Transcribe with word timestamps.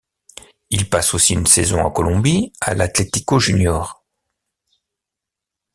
Il 0.71 0.89
passe 0.89 1.13
aussi 1.13 1.33
une 1.35 1.45
saison 1.45 1.79
en 1.81 1.91
Colombie, 1.91 2.53
à 2.59 2.73
l'Atlético 2.73 3.37
Junior. 3.37 4.03